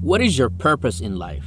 [0.00, 1.44] What is your purpose in life?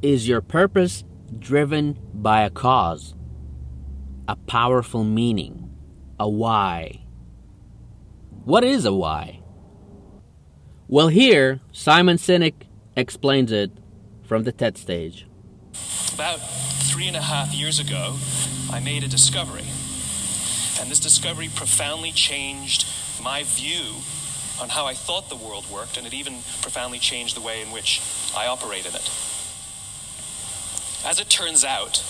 [0.00, 1.04] Is your purpose
[1.38, 3.14] driven by a cause,
[4.26, 5.68] a powerful meaning,
[6.18, 7.04] a why?
[8.44, 9.42] What is a why?
[10.88, 12.54] Well, here, Simon Sinek
[12.96, 13.72] explains it
[14.22, 15.26] from the TED stage.
[16.14, 16.40] About
[17.02, 18.14] three and a half years ago,
[18.70, 19.66] I made a discovery.
[20.78, 22.86] And this discovery profoundly changed
[23.20, 23.96] my view
[24.60, 27.72] on how I thought the world worked, and it even profoundly changed the way in
[27.72, 28.00] which
[28.36, 29.10] I operate in it.
[31.04, 32.04] As it turns out,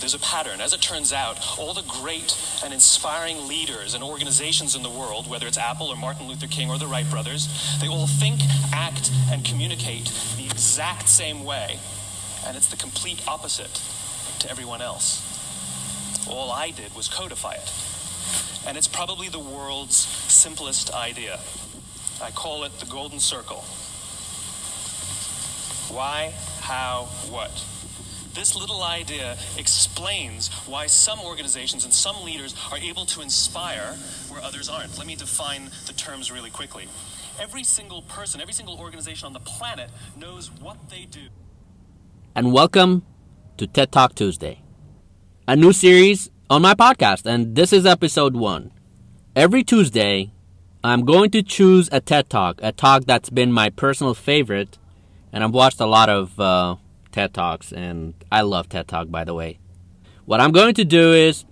[0.00, 0.60] there's a pattern.
[0.60, 5.30] As it turns out, all the great and inspiring leaders and organizations in the world,
[5.30, 7.46] whether it's Apple or Martin Luther King or the Wright brothers,
[7.80, 8.40] they all think,
[8.72, 11.78] act, and communicate the exact same way.
[12.44, 13.80] And it's the complete opposite
[14.40, 15.24] to everyone else.
[16.28, 17.72] All I did was codify it.
[18.66, 21.40] And it's probably the world's simplest idea.
[22.22, 23.64] I call it the golden circle.
[25.94, 27.64] Why, how, what?
[28.34, 33.96] This little idea explains why some organizations and some leaders are able to inspire
[34.28, 34.98] where others aren't.
[34.98, 36.88] Let me define the terms really quickly.
[37.40, 41.28] Every single person, every single organization on the planet knows what they do.
[42.34, 43.02] And welcome
[43.58, 44.62] to TED Talk Tuesday,
[45.48, 47.26] a new series on my podcast.
[47.26, 48.70] And this is episode one.
[49.34, 50.30] Every Tuesday,
[50.84, 54.78] I'm going to choose a TED Talk, a talk that's been my personal favorite.
[55.32, 56.76] And I've watched a lot of uh,
[57.10, 59.58] TED Talks, and I love TED Talk, by the way.
[60.24, 61.44] What I'm going to do is,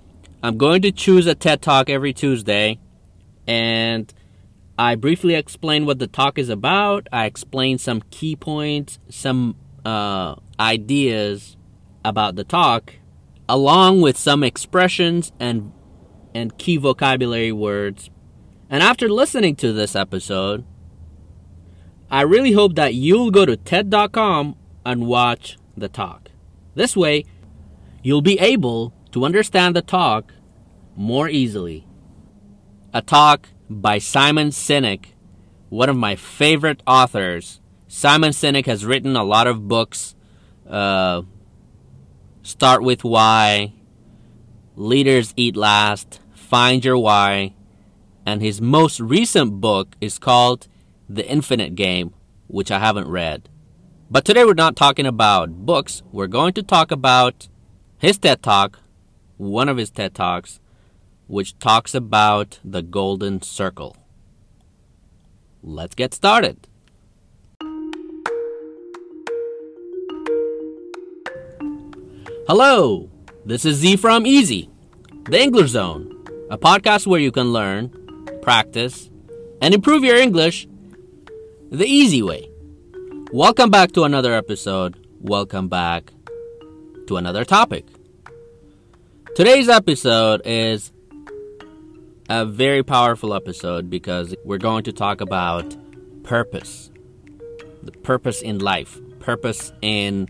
[0.45, 2.79] I'm going to choose a TED Talk every Tuesday,
[3.49, 4.15] and
[4.79, 7.09] I briefly explain what the talk is about.
[7.13, 11.57] I explain some key points, some uh, ideas
[12.07, 12.95] about the talk,
[13.49, 15.73] along with some expressions and
[16.35, 18.11] and key vocabulary words.
[18.71, 20.65] And after listening to this episode,
[22.11, 26.31] I really hope that you'll go to TED.com and watch the talk.
[26.75, 27.25] This way,
[28.03, 30.33] you'll be able to understand the talk
[30.95, 31.87] more easily.
[32.93, 35.07] A talk by Simon Sinek,
[35.71, 37.61] one of my favorite authors.
[37.89, 40.15] Simon Sinek has written a lot of books.
[40.69, 41.23] Uh,
[42.47, 43.73] Start with Why,
[44.77, 47.55] Leaders Eat Last, Find Your Why,
[48.25, 50.69] and his most recent book is called
[51.09, 52.15] The Infinite Game,
[52.47, 53.49] which I haven't read.
[54.09, 57.49] But today we're not talking about books, we're going to talk about
[57.99, 58.79] his TED Talk,
[59.39, 60.61] one of his TED Talks,
[61.27, 63.97] which talks about the golden circle.
[65.65, 66.69] Let's get started.
[72.49, 73.11] Hello,
[73.45, 74.71] this is Z from Easy,
[75.25, 77.91] the English Zone, a podcast where you can learn,
[78.41, 79.11] practice,
[79.61, 80.69] and improve your English
[81.73, 82.49] the easy way.
[83.33, 84.97] Welcome back to another episode.
[85.21, 86.13] Welcome back
[87.09, 87.85] to another topic.
[89.35, 90.93] Today's episode is
[92.29, 95.77] a very powerful episode because we're going to talk about
[96.23, 96.93] purpose.
[97.83, 100.29] The purpose in life, purpose in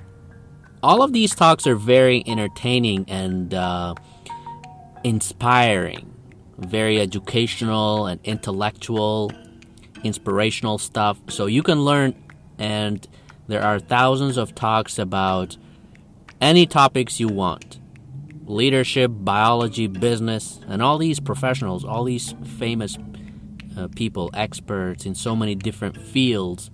[0.82, 3.94] all of these talks are very entertaining and uh,
[5.04, 6.14] inspiring,
[6.56, 9.32] very educational and intellectual,
[10.04, 11.18] inspirational stuff.
[11.28, 12.14] So you can learn,
[12.58, 13.06] and
[13.48, 15.56] there are thousands of talks about
[16.40, 17.80] any topics you want
[18.48, 22.96] leadership, biology, business, and all these professionals, all these famous
[23.78, 26.70] uh, people, experts in so many different fields,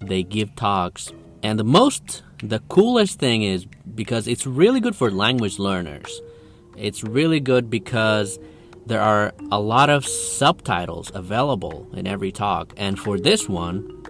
[0.00, 1.12] they give talks.
[1.42, 6.20] And the most the coolest thing is because it's really good for language learners.
[6.76, 8.38] It's really good because
[8.86, 12.72] there are a lot of subtitles available in every talk.
[12.76, 14.04] And for this one,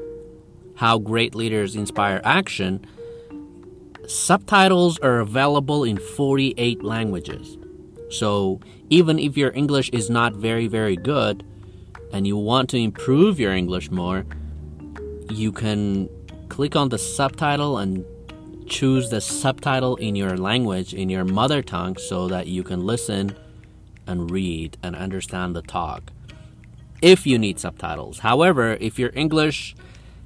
[0.76, 2.84] How Great Leaders Inspire Action,
[4.06, 7.56] subtitles are available in 48 languages.
[8.10, 8.60] So
[8.90, 11.44] even if your English is not very, very good
[12.12, 14.24] and you want to improve your English more,
[15.30, 16.08] you can
[16.48, 18.04] click on the subtitle and
[18.68, 23.36] choose the subtitle in your language, in your mother tongue, so that you can listen
[24.06, 26.10] and read and understand the talk.
[27.00, 28.20] If you need subtitles.
[28.20, 29.76] However, if your English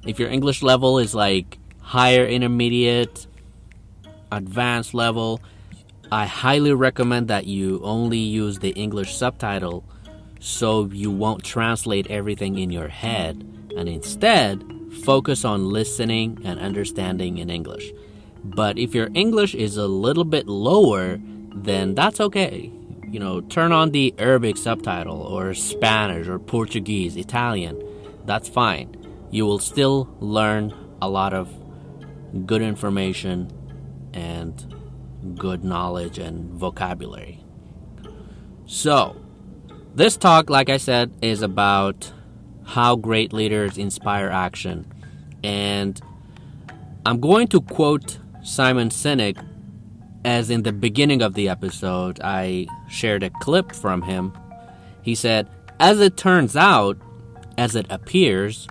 [0.05, 3.27] if your English level is like higher intermediate,
[4.31, 5.39] advanced level,
[6.11, 9.85] I highly recommend that you only use the English subtitle
[10.43, 14.61] so you won't translate everything in your head and instead
[15.05, 17.93] focus on listening and understanding in English.
[18.43, 21.17] But if your English is a little bit lower,
[21.55, 22.69] then that's okay.
[23.09, 27.81] You know, turn on the Arabic subtitle or Spanish or Portuguese, Italian.
[28.25, 28.97] That's fine.
[29.31, 31.49] You will still learn a lot of
[32.45, 33.49] good information
[34.13, 34.75] and
[35.37, 37.41] good knowledge and vocabulary.
[38.65, 39.22] So,
[39.95, 42.11] this talk, like I said, is about
[42.65, 44.91] how great leaders inspire action.
[45.43, 45.99] And
[47.05, 49.37] I'm going to quote Simon Sinek,
[50.25, 54.33] as in the beginning of the episode, I shared a clip from him.
[55.01, 55.47] He said,
[55.79, 56.97] As it turns out,
[57.57, 58.67] as it appears,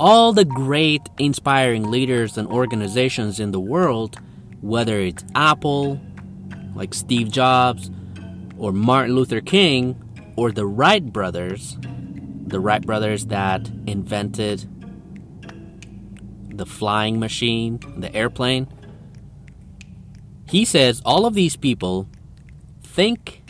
[0.00, 4.18] all the great inspiring leaders and organizations in the world,
[4.60, 6.00] whether it's Apple,
[6.74, 7.90] like Steve Jobs,
[8.58, 10.01] or Martin Luther King,
[10.36, 11.76] or the Wright brothers,
[12.46, 14.68] the Wright brothers that invented
[16.56, 18.66] the flying machine, the airplane,
[20.46, 22.08] he says all of these people
[22.82, 23.42] think,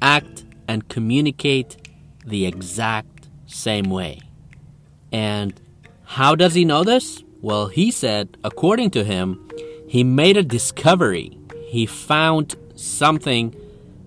[0.00, 1.76] act, and communicate
[2.24, 4.20] the exact same way.
[5.12, 5.60] And
[6.04, 7.22] how does he know this?
[7.42, 9.50] Well, he said, according to him,
[9.86, 11.38] he made a discovery.
[11.66, 13.54] He found something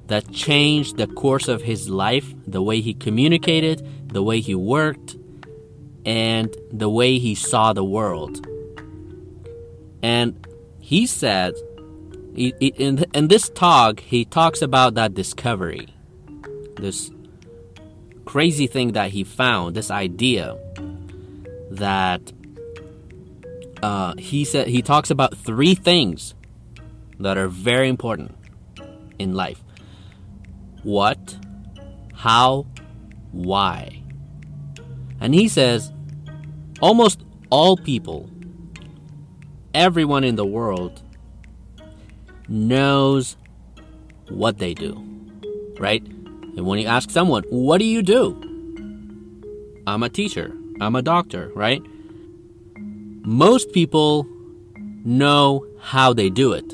[0.09, 5.15] that changed the course of his life, the way he communicated, the way he worked,
[6.05, 8.45] and the way he saw the world.
[10.01, 10.47] And
[10.79, 11.53] he said
[12.35, 15.87] in, this talk, he talks about that discovery,
[16.75, 17.11] this
[18.25, 20.57] crazy thing that he found, this idea
[21.71, 22.31] that
[23.83, 26.33] uh, he said he talks about three things
[27.19, 28.35] that are very important
[29.17, 29.63] in life:
[30.83, 31.37] what,
[32.13, 32.65] how,
[33.31, 34.01] why.
[35.21, 35.91] And he says
[36.81, 38.29] almost all people,
[39.73, 41.01] everyone in the world
[42.47, 43.37] knows
[44.29, 44.93] what they do,
[45.79, 46.03] right?
[46.03, 48.35] And when you ask someone, what do you do?
[49.87, 51.81] I'm a teacher, I'm a doctor, right?
[52.75, 54.27] Most people
[55.05, 56.73] know how they do it.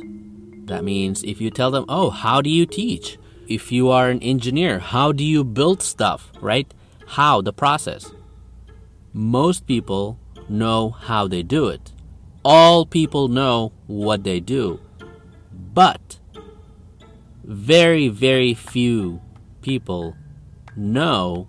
[0.68, 3.18] That means if you tell them, oh, how do you teach?
[3.47, 6.71] If you are an engineer, how do you build stuff, right?
[7.07, 8.12] How, the process.
[9.13, 10.18] Most people
[10.50, 11.92] know how they do it.
[12.44, 14.79] All people know what they do.
[15.74, 16.20] But
[17.43, 19.22] very, very few
[19.62, 20.15] people
[20.75, 21.48] know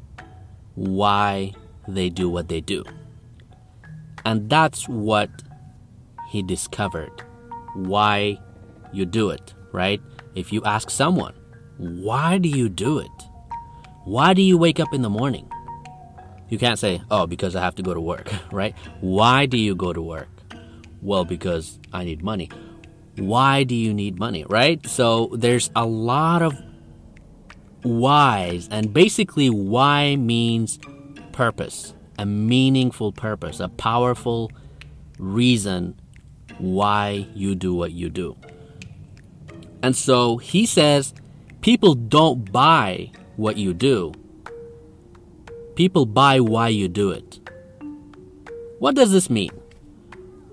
[0.74, 1.52] why
[1.88, 2.84] they do what they do.
[4.24, 5.30] And that's what
[6.28, 7.22] he discovered.
[7.74, 8.38] Why
[8.92, 10.00] you do it, right?
[10.34, 11.34] If you ask someone,
[11.78, 13.10] why do you do it?
[14.04, 15.50] Why do you wake up in the morning?
[16.48, 18.74] You can't say, oh, because I have to go to work, right?
[19.00, 20.28] Why do you go to work?
[21.02, 22.50] Well, because I need money
[23.18, 24.84] why do you need money, right?
[24.86, 26.60] So there's a lot of
[27.82, 30.78] whys, and basically, why means
[31.32, 34.50] purpose, a meaningful purpose, a powerful
[35.18, 35.98] reason
[36.58, 38.36] why you do what you do.
[39.82, 41.14] And so he says
[41.66, 44.12] people don't buy what you do,
[45.74, 47.40] people buy why you do it.
[48.78, 49.50] What does this mean?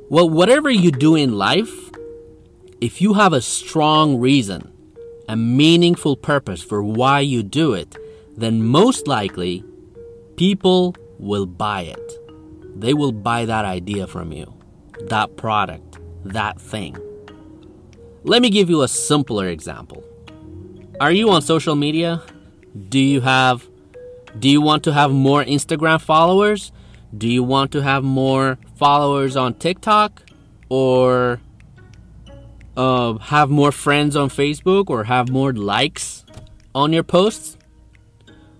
[0.09, 1.91] Well, whatever you do in life,
[2.81, 4.73] if you have a strong reason,
[5.29, 7.95] a meaningful purpose for why you do it,
[8.35, 9.63] then most likely
[10.35, 12.11] people will buy it.
[12.75, 14.51] They will buy that idea from you,
[15.09, 16.97] that product, that thing.
[18.23, 20.03] Let me give you a simpler example.
[20.99, 22.21] Are you on social media?
[22.89, 23.67] Do you have
[24.39, 26.71] do you want to have more Instagram followers?
[27.15, 30.23] Do you want to have more followers on TikTok
[30.69, 31.39] or
[32.75, 36.25] uh, have more friends on Facebook or have more likes
[36.73, 37.57] on your posts?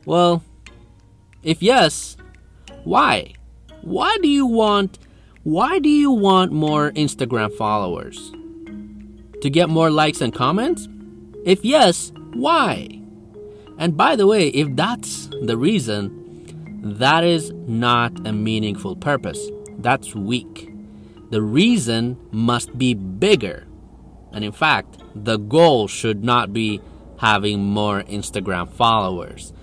[0.05, 0.43] Well,
[1.43, 2.17] if yes,
[2.83, 3.33] why?
[3.81, 4.97] Why do you want
[5.43, 8.31] why do you want more Instagram followers?
[9.41, 10.87] To get more likes and comments?
[11.45, 13.01] If yes, why?
[13.77, 19.49] And by the way, if that's the reason, that is not a meaningful purpose.
[19.77, 20.69] That's weak.
[21.31, 23.65] The reason must be bigger.
[24.31, 26.81] And in fact, the goal should not be
[27.17, 29.53] having more Instagram followers.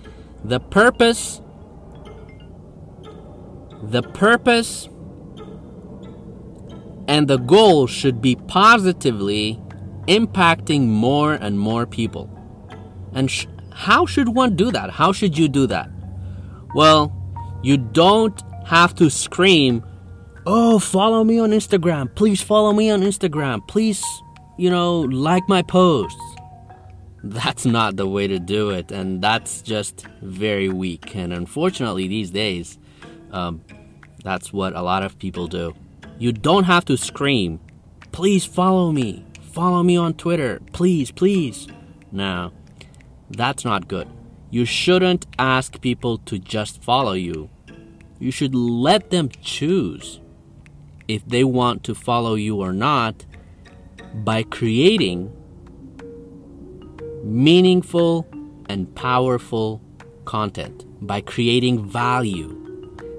[0.43, 1.41] The purpose
[3.83, 4.87] the purpose
[7.07, 9.59] and the goal should be positively
[10.07, 12.29] impacting more and more people.
[13.13, 14.91] And sh- how should one do that?
[14.91, 15.89] How should you do that?
[16.75, 17.11] Well,
[17.63, 19.83] you don't have to scream,
[20.45, 22.15] Oh, follow me on Instagram.
[22.15, 23.67] Please follow me on Instagram.
[23.67, 24.03] Please,
[24.57, 26.19] you know, like my posts.
[27.23, 31.15] That's not the way to do it, and that's just very weak.
[31.15, 32.79] And unfortunately, these days,
[33.31, 33.61] um,
[34.23, 35.75] that's what a lot of people do.
[36.17, 37.59] You don't have to scream,
[38.11, 39.23] please follow me.
[39.51, 40.59] Follow me on Twitter.
[40.73, 41.67] Please, please.
[42.11, 42.51] No,
[43.35, 44.07] that's not good.
[44.49, 47.49] You shouldn't ask people to just follow you.
[48.19, 50.19] You should let them choose
[51.07, 53.25] if they want to follow you or not
[54.13, 55.31] by creating
[57.23, 58.27] meaningful
[58.69, 59.81] and powerful
[60.25, 62.57] content, by creating value,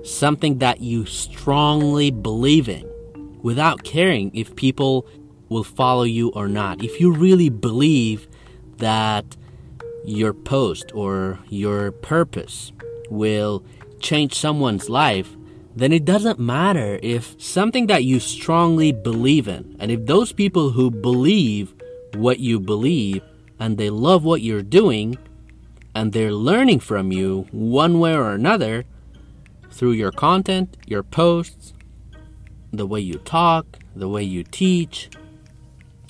[0.05, 2.89] something that you strongly believe in
[3.43, 5.07] without caring if people
[5.49, 6.83] will follow you or not.
[6.83, 8.29] If you really believe
[8.79, 9.37] that
[10.05, 12.73] your post or your purpose
[13.11, 13.65] will
[14.01, 15.37] change someone's life,
[15.75, 20.71] then it doesn't matter if something that you strongly believe in, and if those people
[20.71, 21.75] who believe
[22.15, 23.23] what you believe
[23.59, 25.17] and they love what you're doing
[25.95, 28.85] and they're learning from you one way or another
[29.71, 31.73] through your content, your posts,
[32.73, 35.11] the way you talk, the way you teach,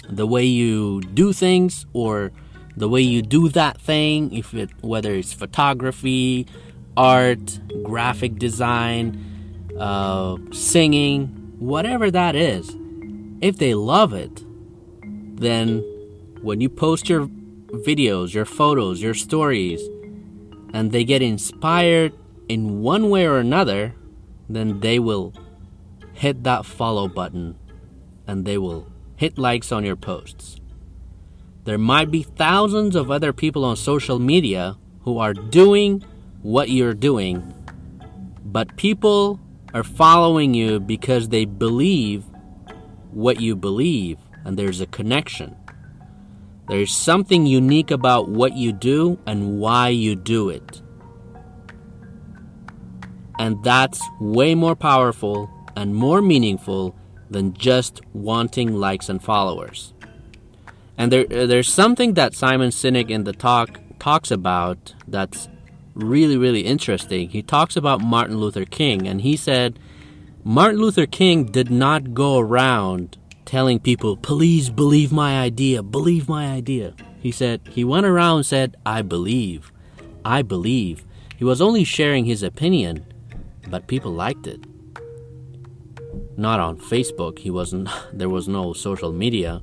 [0.08, 2.32] the way you do things, or
[2.76, 6.46] the way you do that thing, if it whether it's photography,
[6.96, 12.76] art, graphic design, uh, singing, whatever that is,
[13.40, 14.44] if they love it,
[15.36, 15.78] then
[16.42, 17.26] when you post your
[17.86, 19.82] videos, your photos, your stories,
[20.72, 22.12] and they get inspired
[22.48, 23.94] in one way or another,
[24.48, 25.32] then they will
[26.12, 27.56] hit that follow button
[28.26, 28.86] and they will
[29.16, 30.61] hit likes on your posts.
[31.64, 36.02] There might be thousands of other people on social media who are doing
[36.42, 37.54] what you're doing,
[38.44, 39.38] but people
[39.72, 42.24] are following you because they believe
[43.12, 45.54] what you believe and there's a connection.
[46.68, 50.82] There's something unique about what you do and why you do it.
[53.38, 56.96] And that's way more powerful and more meaningful
[57.30, 59.94] than just wanting likes and followers.
[60.96, 65.48] And there, uh, there's something that Simon Sinek in the talk talks about that's
[65.94, 67.28] really, really interesting.
[67.28, 69.78] He talks about Martin Luther King, and he said
[70.44, 76.50] Martin Luther King did not go around telling people, please believe my idea, believe my
[76.52, 76.94] idea.
[77.20, 79.70] He said, he went around and said, I believe,
[80.24, 81.04] I believe.
[81.36, 83.04] He was only sharing his opinion,
[83.68, 84.64] but people liked it.
[86.36, 89.62] Not on Facebook, he wasn't, there was no social media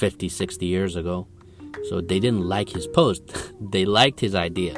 [0.00, 1.28] 50, 60 years ago.
[1.90, 4.74] So they didn't like his post, they liked his idea.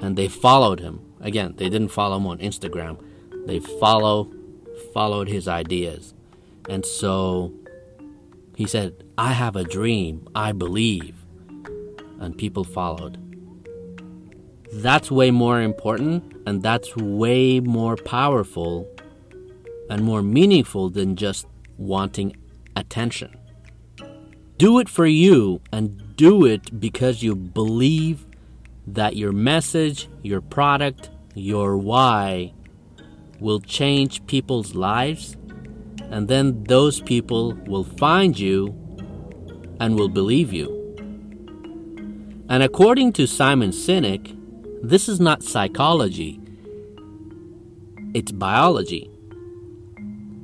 [0.00, 1.00] And they followed him.
[1.20, 2.98] Again, they didn't follow him on Instagram.
[3.46, 4.32] They follow
[4.94, 6.14] followed his ideas.
[6.68, 7.52] And so
[8.54, 11.16] he said, I have a dream, I believe.
[12.20, 13.18] And people followed.
[14.72, 18.88] That's way more important, and that's way more powerful
[19.90, 22.36] and more meaningful than just wanting
[22.76, 23.39] attention.
[24.60, 28.26] Do it for you, and do it because you believe
[28.86, 32.52] that your message, your product, your why
[33.40, 35.38] will change people's lives
[36.10, 38.76] and then those people will find you
[39.80, 40.76] and will believe you.
[42.50, 44.36] And according to Simon Sinek,
[44.82, 46.38] this is not psychology,
[48.12, 49.08] it's biology.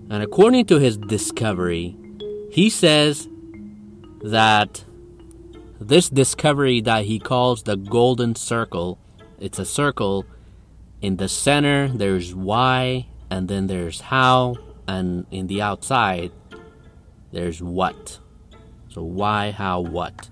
[0.08, 1.96] And according to his discovery,
[2.50, 3.28] he says
[4.22, 4.84] that
[5.80, 8.98] this discovery that he calls the golden circle,
[9.38, 10.24] it's a circle.
[11.02, 14.56] In the center, there's why, and then there's how,
[14.88, 16.32] and in the outside,
[17.32, 18.18] there's what.
[18.88, 20.30] So, why, how, what?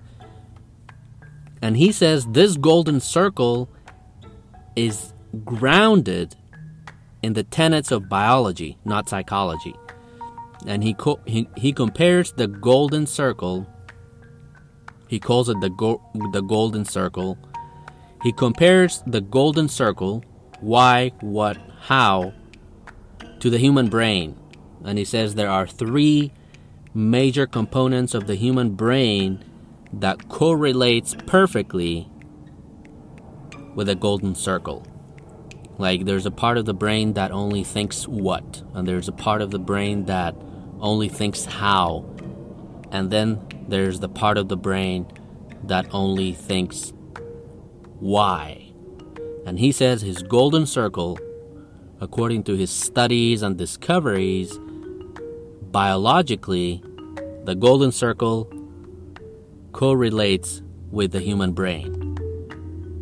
[1.61, 3.69] And he says this golden circle
[4.75, 5.13] is
[5.43, 6.35] grounded
[7.21, 9.75] in the tenets of biology, not psychology.
[10.65, 13.67] And he, co- he, he compares the golden circle,
[15.07, 17.37] he calls it the, go- the golden circle.
[18.23, 20.23] He compares the golden circle,
[20.59, 22.33] why, what, how,
[23.39, 24.37] to the human brain.
[24.83, 26.31] And he says there are three
[26.93, 29.43] major components of the human brain
[29.93, 32.09] that correlates perfectly
[33.75, 34.85] with a golden circle.
[35.77, 39.41] Like there's a part of the brain that only thinks what, and there's a part
[39.41, 40.35] of the brain that
[40.79, 42.05] only thinks how,
[42.91, 45.07] and then there's the part of the brain
[45.63, 46.93] that only thinks
[47.99, 48.71] why.
[49.45, 51.19] And he says his golden circle,
[51.99, 54.59] according to his studies and discoveries,
[55.71, 56.83] biologically,
[57.43, 58.51] the golden circle
[59.71, 62.17] correlates with the human brain.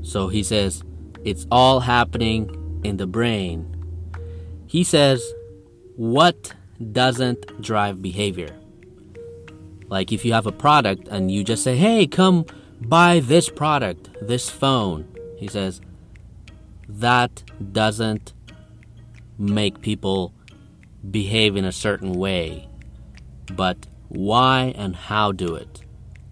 [0.01, 0.83] So he says
[1.23, 3.69] it's all happening in the brain.
[4.67, 5.23] He says,
[5.95, 6.53] What
[6.91, 8.62] doesn't drive behavior?
[9.93, 12.47] Like if you have a product and you just say, Hey, come
[12.81, 15.07] buy this product, this phone.
[15.37, 15.81] He says,
[16.89, 18.33] That doesn't
[19.37, 20.33] make people
[21.11, 22.67] behave in a certain way.
[23.55, 25.83] But why and how do it?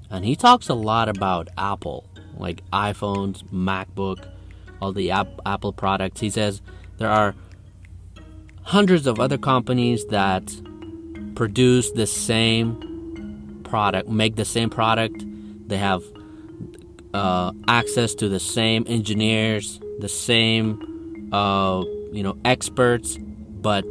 [0.09, 4.27] And he talks a lot about Apple, like iPhones, MacBook,
[4.81, 6.19] all the app- Apple products.
[6.19, 6.63] He says
[6.97, 7.35] there are
[8.63, 10.51] hundreds of other companies that
[11.35, 12.87] produce the same
[13.71, 15.23] product, make the same product.
[15.69, 16.03] They have
[17.13, 23.85] uh, access to the same engineers, the same, uh, you know, experts, but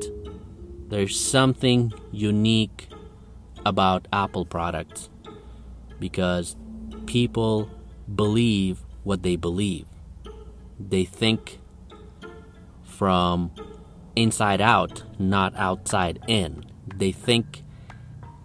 [0.90, 2.88] there's something unique
[3.64, 5.08] about Apple products
[5.99, 6.56] because
[7.07, 7.70] people
[8.14, 9.87] believe what they believe.
[10.78, 11.59] They think
[12.85, 13.50] from
[14.14, 16.64] inside out, not outside in.
[16.94, 17.62] They think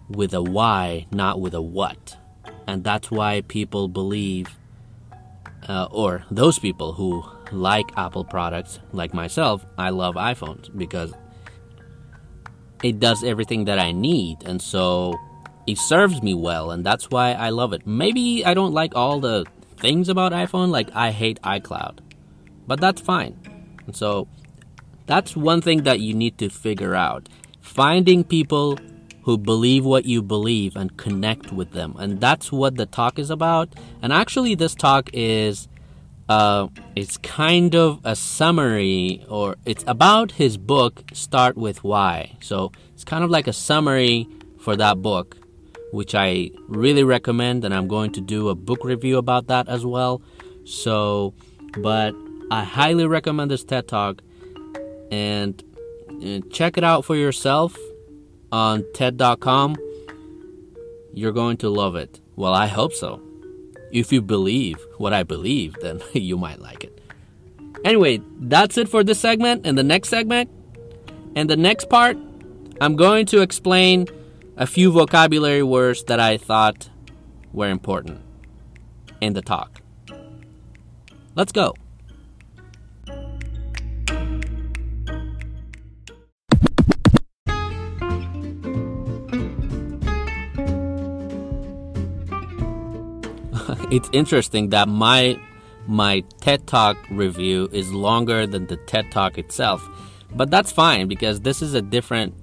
[0.08, 2.16] with a why, not with a what.
[2.66, 4.48] And that's why people believe,
[5.68, 11.12] uh, or those people who like Apple products, like myself, I love iPhones because
[12.82, 14.42] it does everything that I need.
[14.44, 15.18] And so
[15.66, 17.86] it serves me well, and that's why I love it.
[17.86, 19.44] Maybe I don't like all the
[19.76, 21.98] things about iPhone, like I hate iCloud,
[22.66, 23.38] but that's fine.
[23.86, 24.28] And so
[25.06, 27.28] that's one thing that you need to figure out
[27.60, 28.78] finding people
[29.26, 31.96] who believe what you believe and connect with them.
[31.98, 33.68] And that's what the talk is about.
[34.00, 35.68] And actually, this talk is.
[36.28, 42.36] Uh, it's kind of a summary, or it's about his book, Start with Why.
[42.40, 44.26] So it's kind of like a summary
[44.58, 45.36] for that book
[45.92, 49.86] which I really recommend, and I'm going to do a book review about that as
[49.86, 50.20] well.
[50.64, 51.32] So,
[51.78, 52.12] but
[52.50, 54.20] I highly recommend this TED Talk,
[55.12, 55.62] and,
[56.10, 57.78] and check it out for yourself
[58.52, 59.76] on TED.com.
[61.12, 62.20] You're going to love it.
[62.36, 63.20] Well, I hope so.
[63.92, 67.00] If you believe what I believe, then you might like it.
[67.84, 69.66] Anyway, that's it for this segment.
[69.66, 70.50] And the next segment,
[71.34, 72.16] and the next part,
[72.80, 74.06] I'm going to explain
[74.56, 76.90] a few vocabulary words that I thought
[77.52, 78.20] were important
[79.20, 79.80] in the talk.
[81.34, 81.74] Let's go.
[93.90, 95.38] It's interesting that my
[95.86, 99.88] my TED Talk review is longer than the TED Talk itself.
[100.34, 102.34] But that's fine because this is a different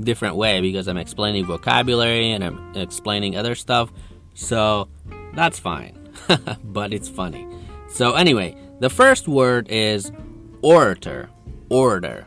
[0.00, 3.92] different way because I'm explaining vocabulary and I'm explaining other stuff.
[4.34, 4.88] So
[5.34, 5.98] that's fine.
[6.64, 7.46] but it's funny.
[7.88, 10.12] So anyway, the first word is
[10.60, 11.30] orator,
[11.68, 12.26] orator,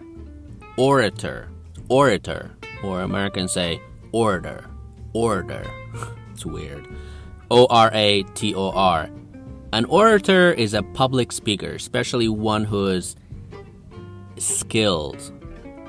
[0.77, 1.49] orator,
[1.89, 2.51] orator,
[2.83, 4.65] or Americans say order,
[5.13, 5.65] order.
[6.33, 6.87] it's weird.
[7.51, 9.09] O R A T O R.
[9.71, 13.15] An orator is a public speaker, especially one who is
[14.37, 15.31] skilled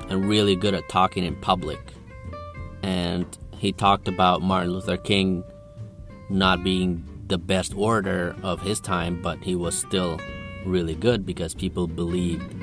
[0.09, 1.79] and really good at talking in public.
[2.83, 3.25] And
[3.57, 5.43] he talked about Martin Luther King
[6.29, 10.19] not being the best orator of his time, but he was still
[10.65, 12.53] really good because people believed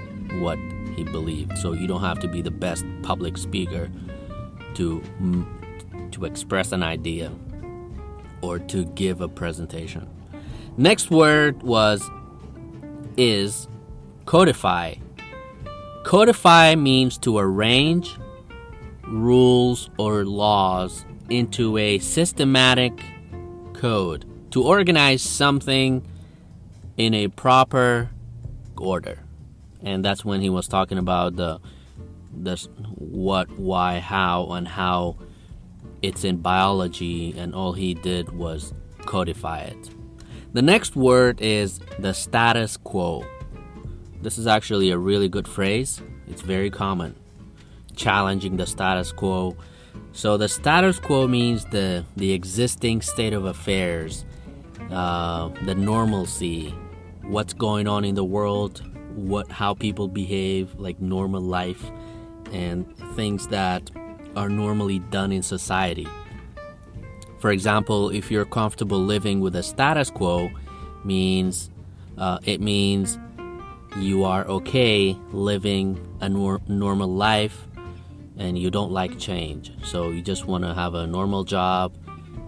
[0.41, 0.59] what
[0.97, 1.59] he believed.
[1.59, 3.91] So you don't have to be the best public speaker
[4.75, 5.03] to
[6.13, 7.33] to express an idea
[8.45, 10.09] or to give a presentation.
[10.77, 12.03] Next word was
[13.17, 13.69] is
[14.27, 14.95] codify
[16.05, 18.15] Codify means to arrange
[19.05, 22.93] rules or laws into a systematic
[23.73, 26.07] code to organize something
[26.99, 28.11] in a proper
[28.77, 29.19] order.
[29.83, 31.59] And that's when he was talking about the
[32.37, 32.57] the
[32.97, 35.17] what, why, how, and how
[36.07, 38.75] it's in biology, and all he did was
[39.07, 39.91] codify it.
[40.53, 43.27] The next word is the status quo.
[44.23, 46.01] This is actually a really good phrase.
[46.29, 47.17] It's very common.
[47.97, 49.57] Challenging the status quo.
[50.13, 54.25] So the status quo means the the existing state of affairs,
[54.91, 56.71] uh, the normalcy,
[57.23, 58.83] what's going on in the world,
[59.15, 61.91] what how people behave, like normal life,
[62.53, 62.87] and
[63.17, 63.91] things that
[64.37, 66.09] are normally done in society.
[67.39, 70.51] For example, if you're comfortable living with a status quo,
[71.05, 71.71] means
[72.17, 73.19] uh, it means
[73.99, 77.67] you are okay living a nor- normal life
[78.39, 79.73] and you don't like change.
[79.85, 81.95] So you just want to have a normal job,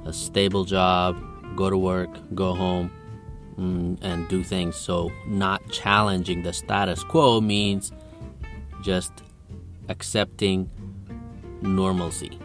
[0.04, 1.16] a stable job,
[1.56, 2.90] go to work, go home,
[3.58, 4.76] mm, and do things.
[4.76, 7.92] So not challenging the status quo means
[8.82, 9.12] just
[9.88, 10.70] accepting
[11.62, 12.38] normalcy.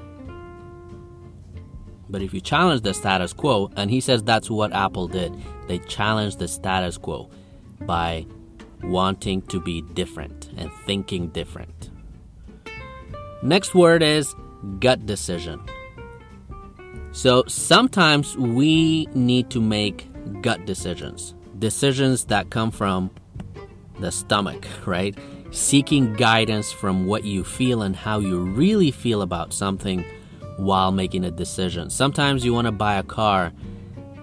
[2.10, 5.34] But if you challenge the status quo, and he says that's what Apple did,
[5.68, 7.30] they challenged the status quo
[7.82, 8.26] by
[8.84, 11.90] wanting to be different and thinking different.
[13.42, 14.36] Next word is
[14.80, 15.62] gut decision.
[17.14, 20.08] So sometimes we need to make
[20.42, 23.10] gut decisions, decisions that come from
[24.00, 25.18] the stomach, right?
[25.52, 30.06] Seeking guidance from what you feel and how you really feel about something
[30.58, 31.90] while making a decision.
[31.90, 33.52] Sometimes you want to buy a car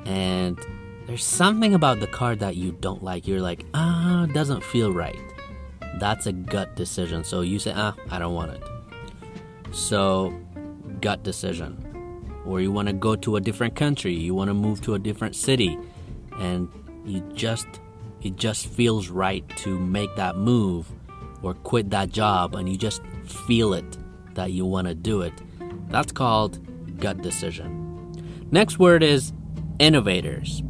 [0.04, 0.58] and
[1.06, 3.26] there's something about the car that you don't like.
[3.26, 5.18] You're like, ah, it doesn't feel right.
[5.98, 7.24] That's a gut decision.
[7.24, 8.62] So you say, ah, I don't want it.
[9.72, 10.38] So,
[11.00, 11.84] gut decision.
[12.46, 14.98] Or you want to go to a different country, you want to move to a
[14.98, 15.78] different city,
[16.38, 16.68] and
[17.04, 17.66] you just,
[18.22, 20.90] it just feels right to make that move
[21.42, 23.02] or quit that job, and you just
[23.46, 23.98] feel it
[24.34, 25.32] that you want to do it.
[25.88, 26.58] That's called
[26.98, 27.84] gut decision.
[28.50, 29.32] Next word is
[29.78, 30.62] innovators.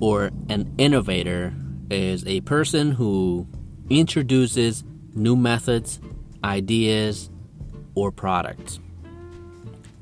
[0.00, 1.52] Or an innovator
[1.90, 3.46] is a person who
[3.90, 6.00] introduces new methods,
[6.44, 7.30] ideas,
[7.94, 8.78] or products.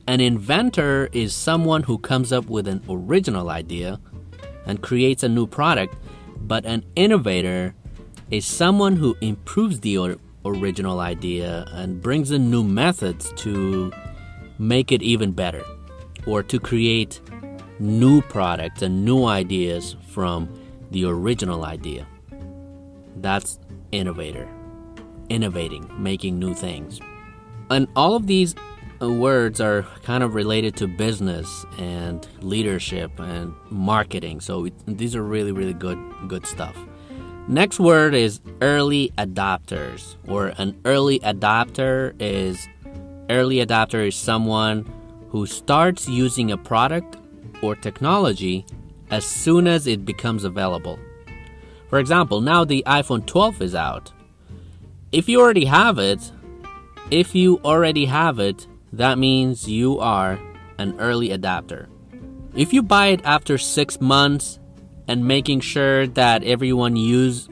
[0.07, 4.01] An inventor is someone who comes up with an original idea
[4.67, 5.97] and creates a new product,
[6.41, 7.75] but an innovator
[8.31, 13.93] is someone who improves the or- original idea and brings in new methods to
[14.59, 15.65] make it even better
[16.27, 17.21] or to create
[17.79, 20.49] new products and new ideas from
[20.91, 22.07] the original idea.
[23.17, 23.59] That's
[23.93, 24.49] innovator.
[25.29, 27.01] Innovating, making new things.
[27.71, 28.55] And all of these
[29.01, 34.41] uh, words are kind of related to business and leadership and marketing.
[34.41, 36.77] So it, these are really really good good stuff.
[37.51, 42.69] Next word is early adopters or an early adopter is
[43.31, 44.85] early adopter is someone
[45.31, 47.17] who starts using a product
[47.63, 48.67] or technology
[49.11, 50.99] as soon as it becomes available.
[51.89, 54.13] For example, now the iPhone 12 is out.
[55.11, 56.31] If you already have it,
[57.11, 60.39] if you already have it, that means you are
[60.77, 61.89] an early adapter.
[62.55, 64.58] If you buy it after 6 months
[65.09, 67.49] and making sure that everyone use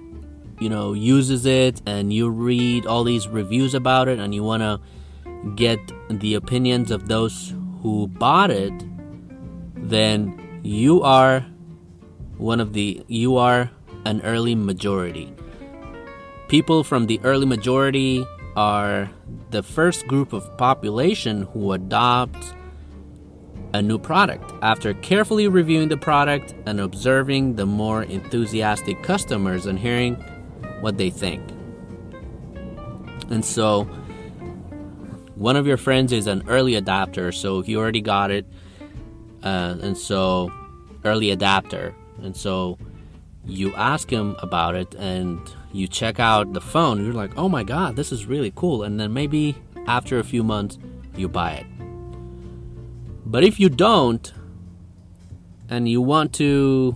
[0.61, 4.62] you know uses it and you read all these reviews about it and you want
[4.62, 4.81] to
[5.55, 8.73] get the opinions of those who bought it
[9.77, 11.45] then you are
[12.38, 13.71] one of the you are
[14.05, 15.33] an early majority.
[16.49, 19.11] People from the early majority are
[19.51, 22.55] the first group of population who adopts
[23.73, 29.79] a new product after carefully reviewing the product and observing the more enthusiastic customers and
[29.79, 30.15] hearing
[30.81, 31.43] what they think.
[33.31, 33.85] And so,
[35.35, 38.47] one of your friends is an early adapter, so he already got it,
[39.43, 40.51] uh, and so
[41.05, 42.79] early adapter, and so
[43.45, 45.39] you ask him about it, and
[45.73, 47.05] you check out the phone.
[47.05, 50.43] You're like, oh my god, this is really cool, and then maybe after a few
[50.43, 50.79] months,
[51.17, 51.76] you buy it.
[53.29, 54.33] But if you don't,
[55.69, 56.95] and you want to,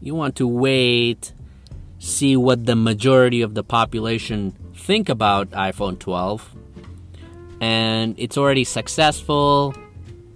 [0.00, 1.32] you want to wait,
[1.98, 6.54] see what the majority of the population think about iPhone 12,
[7.60, 9.74] and it's already successful,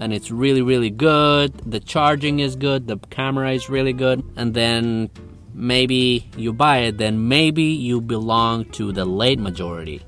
[0.01, 1.55] and it's really really good.
[1.59, 5.11] The charging is good, the camera is really good, and then
[5.55, 10.03] maybe you buy it, then maybe you belong to the late majority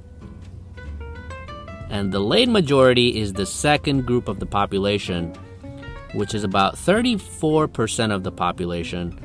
[1.91, 5.35] and the late majority is the second group of the population
[6.17, 9.19] which is about 34% of the population,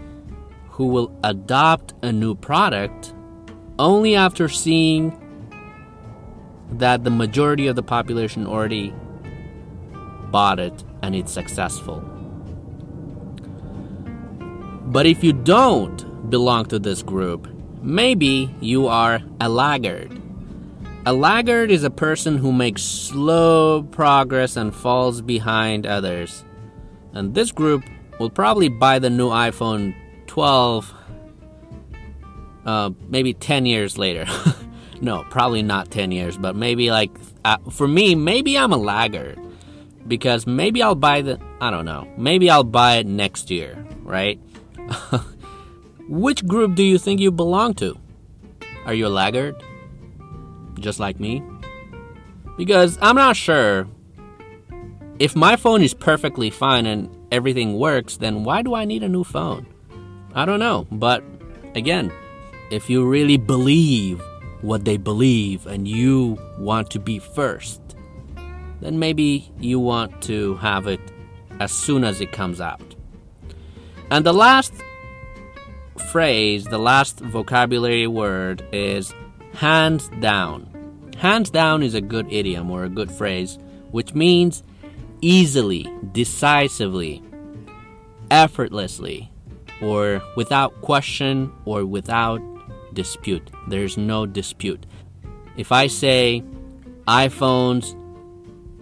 [0.72, 3.14] who will adopt a new product
[3.80, 5.18] only after seeing
[6.74, 8.94] that the majority of the population already
[10.32, 12.00] bought it and it's successful.
[14.86, 17.48] But if you don't belong to this group,
[17.82, 20.21] maybe you are a laggard.
[21.04, 26.46] A laggard is a person who makes slow progress and falls behind others.
[27.14, 27.84] And this group
[28.20, 29.96] will probably buy the new iPhone
[30.28, 30.94] 12
[32.68, 34.28] uh, maybe 10 years later.
[35.02, 37.10] no, probably not 10 years, but maybe like,
[37.44, 39.40] uh, for me, maybe I'm a laggard
[40.08, 44.40] because maybe I'll buy the, I don't know, maybe I'll buy it next year, right?
[46.08, 47.98] Which group do you think you belong to?
[48.86, 49.64] Are you a laggard?
[50.82, 51.42] Just like me?
[52.58, 53.88] Because I'm not sure.
[55.20, 59.10] If my phone is perfectly fine and everything works, then why do I need a
[59.10, 59.68] new phone?
[60.34, 61.24] I don't know, but
[61.76, 62.12] again,
[62.72, 64.22] if you really believe
[64.62, 67.82] what they believe and you want to be first,
[68.80, 71.02] then maybe you want to have it
[71.60, 72.96] as soon as it comes out.
[74.10, 74.74] And the last
[76.12, 79.14] phrase, the last vocabulary word is
[79.54, 80.71] hands down.
[81.22, 83.60] Hands down is a good idiom or a good phrase,
[83.92, 84.64] which means
[85.22, 87.22] easily, decisively,
[88.32, 89.32] effortlessly,
[89.84, 92.42] or without question or without
[92.96, 93.52] dispute.
[93.68, 94.88] There's no dispute.
[95.58, 96.44] If I say
[97.08, 97.96] iPhones,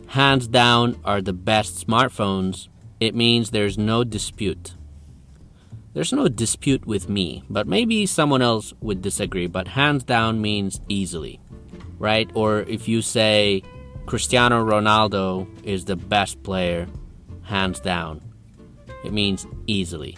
[0.08, 2.70] hands down, are the best smartphones,
[3.02, 4.76] it means there's no dispute.
[5.94, 10.80] There's no dispute with me, but maybe someone else would disagree, but hands down means
[10.88, 11.42] easily,
[12.00, 12.30] right?
[12.34, 13.62] Or if you say
[14.06, 16.88] Cristiano Ronaldo is the best player,
[17.44, 18.22] hands down,
[19.04, 20.18] it means easily.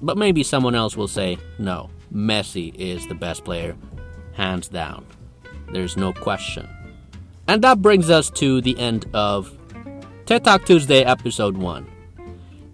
[0.00, 3.76] But maybe someone else will say, no, Messi is the best player,
[4.34, 5.04] hands down.
[5.72, 6.68] There's no question.
[7.48, 9.52] And that brings us to the end of
[10.26, 11.86] TED Talk Tuesday, episode 1.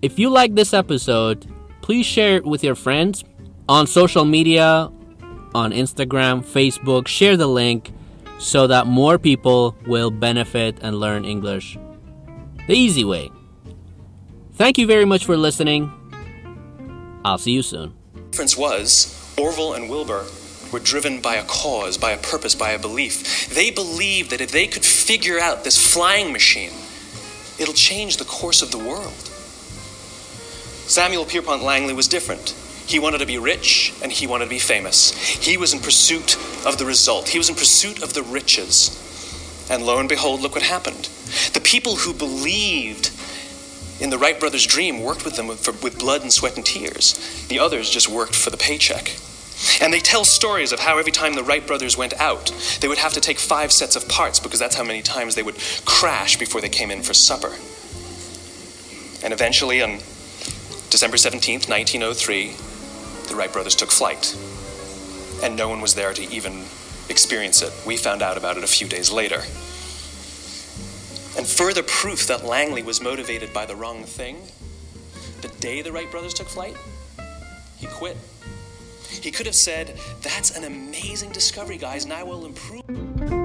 [0.00, 1.46] If you like this episode,
[1.80, 3.24] please share it with your friends
[3.68, 4.90] on social media,
[5.54, 7.06] on Instagram, Facebook.
[7.06, 7.92] Share the link
[8.42, 11.78] so that more people will benefit and learn English
[12.66, 13.30] the easy way.
[14.54, 15.90] Thank you very much for listening.
[17.24, 17.94] I'll see you soon.
[18.14, 20.26] The difference was Orville and Wilbur
[20.72, 23.48] were driven by a cause, by a purpose, by a belief.
[23.54, 26.72] They believed that if they could figure out this flying machine,
[27.58, 29.12] it'll change the course of the world.
[30.88, 32.56] Samuel Pierpont Langley was different.
[32.86, 35.12] He wanted to be rich and he wanted to be famous.
[35.16, 38.98] He was in pursuit of the result, he was in pursuit of the riches.
[39.70, 41.08] And lo and behold, look what happened.
[41.54, 43.10] The people who believed
[44.00, 47.46] in the Wright brothers' dream worked with them with, blood and sweat and tears.
[47.48, 49.16] The others just worked for the paycheck.
[49.80, 52.98] And they tell stories of how every time the Wright brothers went out, they would
[52.98, 56.36] have to take five sets of parts because that's how many times they would crash
[56.36, 57.54] before they came in for supper.
[59.24, 60.00] And eventually, on
[60.90, 62.56] December 17th, 1903,
[63.28, 64.36] the Wright brothers took flight.
[65.42, 66.64] And no one was there to even
[67.08, 67.72] experience it.
[67.86, 69.42] We found out about it a few days later.
[71.36, 74.36] And further proof that Langley was motivated by the wrong thing,
[75.40, 76.76] the day the Wright brothers took flight,
[77.78, 78.16] he quit.
[79.08, 83.41] He could have said, That's an amazing discovery, guys, and I will improve.